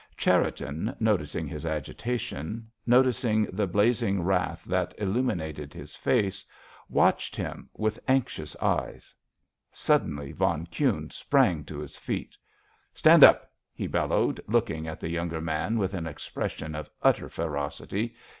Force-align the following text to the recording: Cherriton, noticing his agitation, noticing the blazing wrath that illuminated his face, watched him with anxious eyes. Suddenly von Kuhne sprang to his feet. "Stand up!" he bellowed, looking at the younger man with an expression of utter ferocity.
Cherriton, 0.17 0.95
noticing 0.99 1.45
his 1.47 1.63
agitation, 1.63 2.71
noticing 2.87 3.43
the 3.53 3.67
blazing 3.67 4.23
wrath 4.23 4.63
that 4.65 4.95
illuminated 4.97 5.75
his 5.75 5.95
face, 5.95 6.43
watched 6.89 7.35
him 7.35 7.69
with 7.75 7.99
anxious 8.07 8.55
eyes. 8.55 9.13
Suddenly 9.71 10.31
von 10.31 10.65
Kuhne 10.65 11.11
sprang 11.11 11.63
to 11.65 11.77
his 11.77 11.99
feet. 11.99 12.35
"Stand 12.95 13.23
up!" 13.23 13.51
he 13.71 13.85
bellowed, 13.85 14.41
looking 14.47 14.87
at 14.87 14.99
the 14.99 15.07
younger 15.09 15.39
man 15.39 15.77
with 15.77 15.93
an 15.93 16.07
expression 16.07 16.73
of 16.73 16.89
utter 17.03 17.29
ferocity. 17.29 18.15